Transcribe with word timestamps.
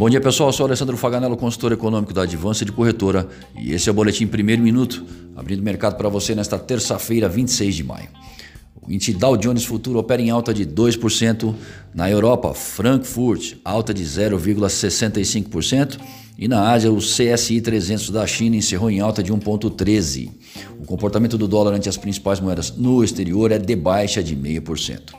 Bom 0.00 0.08
dia 0.08 0.18
pessoal, 0.18 0.48
eu 0.48 0.52
sou 0.54 0.64
Alessandro 0.64 0.96
Faganello, 0.96 1.36
consultor 1.36 1.72
econômico 1.72 2.14
da 2.14 2.22
Advance 2.22 2.64
de 2.64 2.72
Corretora 2.72 3.28
e 3.54 3.74
esse 3.74 3.86
é 3.86 3.92
o 3.92 3.94
Boletim 3.94 4.26
Primeiro 4.26 4.62
Minuto, 4.62 5.04
abrindo 5.36 5.62
mercado 5.62 5.98
para 5.98 6.08
você 6.08 6.34
nesta 6.34 6.58
terça-feira, 6.58 7.28
26 7.28 7.74
de 7.74 7.84
maio. 7.84 8.08
O 8.80 8.90
índice 8.90 9.12
Dow 9.12 9.36
Jones 9.36 9.66
Futuro 9.66 9.98
opera 9.98 10.22
em 10.22 10.30
alta 10.30 10.54
de 10.54 10.64
2%, 10.64 11.54
na 11.94 12.10
Europa, 12.10 12.54
Frankfurt, 12.54 13.56
alta 13.62 13.92
de 13.92 14.02
0,65%, 14.02 15.98
e 16.38 16.48
na 16.48 16.70
Ásia, 16.72 16.90
o 16.90 16.96
CSI 16.96 17.60
300 17.60 18.08
da 18.08 18.26
China 18.26 18.56
encerrou 18.56 18.90
em 18.90 19.00
alta 19.00 19.22
de 19.22 19.30
1,13%. 19.30 20.30
O 20.80 20.86
comportamento 20.86 21.36
do 21.36 21.46
dólar 21.46 21.74
ante 21.74 21.90
as 21.90 21.98
principais 21.98 22.40
moedas 22.40 22.74
no 22.74 23.04
exterior 23.04 23.52
é 23.52 23.58
de 23.58 23.76
baixa 23.76 24.22
de 24.22 24.34
0,5%. 24.34 25.12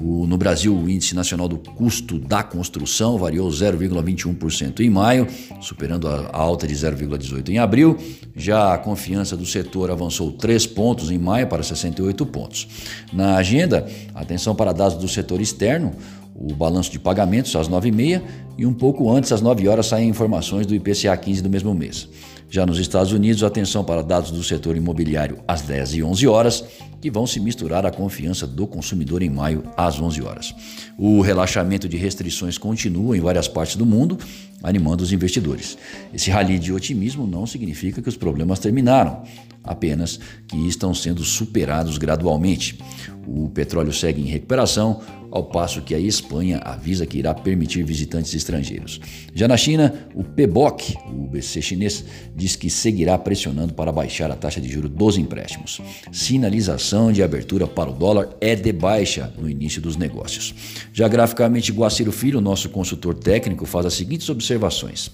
O, 0.00 0.26
no 0.26 0.38
Brasil, 0.38 0.74
o 0.74 0.88
Índice 0.88 1.14
Nacional 1.14 1.46
do 1.46 1.58
Custo 1.58 2.18
da 2.18 2.42
Construção 2.42 3.18
variou 3.18 3.48
0,21% 3.48 4.80
em 4.80 4.88
maio, 4.88 5.28
superando 5.60 6.08
a 6.08 6.30
alta 6.32 6.66
de 6.66 6.74
0,18% 6.74 7.50
em 7.50 7.58
abril. 7.58 7.98
Já 8.34 8.72
a 8.72 8.78
confiança 8.78 9.36
do 9.36 9.44
setor 9.44 9.90
avançou 9.90 10.32
3 10.32 10.66
pontos 10.68 11.10
em 11.10 11.18
maio 11.18 11.46
para 11.48 11.62
68 11.62 12.24
pontos. 12.26 12.66
Na 13.12 13.36
agenda, 13.36 13.86
atenção 14.14 14.54
para 14.54 14.72
dados 14.72 14.96
do 14.96 15.06
setor 15.06 15.40
externo 15.40 15.92
o 16.34 16.52
balanço 16.54 16.90
de 16.90 16.98
pagamentos 16.98 17.54
às 17.54 17.68
9h30 17.68 18.22
e 18.58 18.66
um 18.66 18.74
pouco 18.74 19.10
antes, 19.10 19.30
às 19.32 19.40
9 19.40 19.68
horas, 19.68 19.86
saem 19.86 20.08
informações 20.08 20.66
do 20.66 20.74
IPCA 20.74 21.16
15 21.16 21.42
do 21.42 21.50
mesmo 21.50 21.74
mês. 21.74 22.08
Já 22.50 22.64
nos 22.66 22.78
Estados 22.78 23.12
Unidos, 23.12 23.42
atenção 23.42 23.82
para 23.82 24.02
dados 24.02 24.30
do 24.30 24.42
setor 24.42 24.76
imobiliário 24.76 25.38
às 25.46 25.62
10 25.62 25.94
e 25.94 26.02
11 26.02 26.26
horas, 26.26 26.64
que 27.00 27.10
vão 27.10 27.26
se 27.26 27.40
misturar 27.40 27.84
à 27.84 27.90
confiança 27.90 28.46
do 28.46 28.66
consumidor 28.66 29.22
em 29.22 29.28
maio 29.28 29.64
às 29.76 30.00
11 30.00 30.22
horas. 30.22 30.54
O 30.96 31.20
relaxamento 31.20 31.88
de 31.88 31.96
restrições 31.96 32.56
continua 32.56 33.16
em 33.16 33.20
várias 33.20 33.48
partes 33.48 33.76
do 33.76 33.84
mundo, 33.84 34.18
animando 34.62 35.02
os 35.02 35.12
investidores. 35.12 35.76
Esse 36.14 36.30
rally 36.30 36.58
de 36.58 36.72
otimismo 36.72 37.26
não 37.26 37.46
significa 37.46 38.00
que 38.00 38.08
os 38.08 38.16
problemas 38.16 38.58
terminaram, 38.58 39.22
apenas 39.64 40.20
que 40.46 40.56
estão 40.68 40.94
sendo 40.94 41.24
superados 41.24 41.98
gradualmente. 41.98 42.78
O 43.26 43.48
petróleo 43.48 43.92
segue 43.92 44.20
em 44.20 44.26
recuperação, 44.26 45.00
ao 45.34 45.42
passo 45.42 45.82
que 45.82 45.96
a 45.96 45.98
Espanha 45.98 46.58
avisa 46.58 47.04
que 47.04 47.18
irá 47.18 47.34
permitir 47.34 47.82
visitantes 47.82 48.32
estrangeiros. 48.34 49.00
Já 49.34 49.48
na 49.48 49.56
China, 49.56 49.92
o 50.14 50.22
PBOC, 50.22 50.94
o 51.08 51.26
BC 51.26 51.60
chinês, 51.60 52.04
diz 52.36 52.54
que 52.54 52.70
seguirá 52.70 53.18
pressionando 53.18 53.74
para 53.74 53.90
baixar 53.90 54.30
a 54.30 54.36
taxa 54.36 54.60
de 54.60 54.68
juros 54.68 54.92
dos 54.92 55.18
empréstimos. 55.18 55.80
Sinalização 56.12 57.10
de 57.10 57.20
abertura 57.20 57.66
para 57.66 57.90
o 57.90 57.92
dólar 57.92 58.28
é 58.40 58.54
de 58.54 58.72
baixa 58.72 59.34
no 59.36 59.50
início 59.50 59.82
dos 59.82 59.96
negócios. 59.96 60.54
Já 60.92 61.08
graficamente, 61.08 61.72
Guaciro 61.72 62.12
Filho, 62.12 62.40
nosso 62.40 62.68
consultor 62.68 63.14
técnico, 63.14 63.66
faz 63.66 63.86
as 63.86 63.94
seguintes 63.94 64.28
observações. 64.28 65.10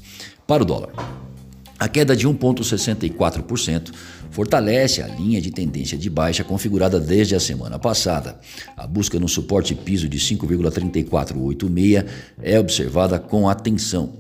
Para 0.47 0.63
o 0.63 0.67
dólar. 0.67 1.30
A 1.81 1.89
queda 1.89 2.15
de 2.15 2.29
1,64% 2.29 3.91
fortalece 4.31 5.01
a 5.01 5.07
linha 5.09 5.41
de 5.41 5.51
tendência 5.51 5.97
de 5.97 6.11
baixa 6.11 6.45
configurada 6.45 7.01
desde 7.01 7.35
a 7.35 7.41
semana 7.41 7.79
passada. 7.79 8.39
A 8.77 8.87
busca 8.87 9.19
no 9.19 9.27
suporte 9.27 9.75
piso 9.75 10.07
de 10.07 10.19
5,3486 10.19 12.07
é 12.43 12.61
observada 12.61 13.19
com 13.19 13.49
atenção. 13.49 14.13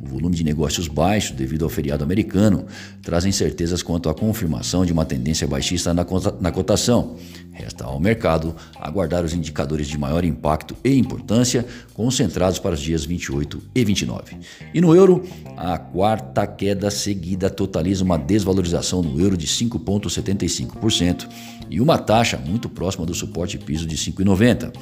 O 0.00 0.06
volume 0.06 0.36
de 0.36 0.44
negócios 0.44 0.86
baixo, 0.86 1.34
devido 1.34 1.64
ao 1.64 1.68
feriado 1.68 2.04
americano, 2.04 2.66
traz 3.02 3.24
incertezas 3.24 3.82
quanto 3.82 4.08
à 4.08 4.14
confirmação 4.14 4.86
de 4.86 4.92
uma 4.92 5.04
tendência 5.04 5.44
baixista 5.44 5.92
na, 5.92 6.04
cotação. 6.52 7.16
Resta 7.50 7.84
ao 7.84 7.98
mercado 7.98 8.54
aguardar 8.76 9.24
os 9.24 9.34
indicadores 9.34 9.88
de 9.88 9.98
maior 9.98 10.24
impacto 10.24 10.76
e 10.84 10.96
importância, 10.96 11.66
concentrados 11.94 12.60
para 12.60 12.74
os 12.74 12.80
dias 12.80 13.04
28 13.04 13.60
e 13.74 13.84
29. 13.84 14.36
E 14.72 14.80
no 14.80 14.94
euro, 14.94 15.24
a 15.56 15.76
quarta 15.76 16.46
queda 16.46 16.92
seguida 16.92 17.50
totaliza 17.50 18.04
uma 18.04 18.16
desvalorização 18.16 19.02
no 19.02 19.20
euro 19.20 19.36
de 19.36 19.48
5,75% 19.48 21.28
e 21.68 21.80
uma 21.80 21.98
taxa 21.98 22.36
muito 22.36 22.68
próxima 22.68 23.04
do 23.04 23.14
suporte 23.14 23.58
piso 23.58 23.84
de 23.84 23.96
5,90. 23.96 24.72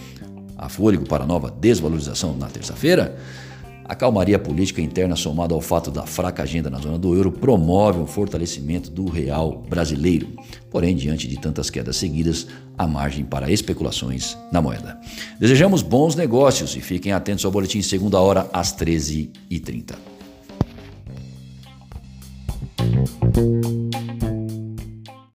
A 0.58 0.68
fôlego 0.68 1.06
para 1.06 1.24
nova 1.24 1.50
desvalorização 1.50 2.36
na 2.36 2.48
terça-feira? 2.48 3.16
A 3.88 3.94
calmaria 3.94 4.36
política 4.36 4.82
interna, 4.82 5.14
somada 5.14 5.54
ao 5.54 5.60
fato 5.60 5.92
da 5.92 6.04
fraca 6.04 6.42
agenda 6.42 6.68
na 6.68 6.78
zona 6.78 6.98
do 6.98 7.14
euro, 7.14 7.30
promove 7.30 8.00
um 8.00 8.06
fortalecimento 8.06 8.90
do 8.90 9.08
real 9.08 9.62
brasileiro. 9.68 10.28
Porém, 10.68 10.96
diante 10.96 11.28
de 11.28 11.38
tantas 11.38 11.70
quedas 11.70 11.96
seguidas, 11.96 12.48
há 12.76 12.84
margem 12.84 13.24
para 13.24 13.48
especulações 13.48 14.36
na 14.50 14.60
moeda. 14.60 15.00
Desejamos 15.38 15.82
bons 15.82 16.16
negócios 16.16 16.74
e 16.74 16.80
fiquem 16.80 17.12
atentos 17.12 17.44
ao 17.44 17.52
boletim 17.52 17.80
segunda 17.80 18.18
hora 18.18 18.50
às 18.52 18.74
13h30. 18.76 19.94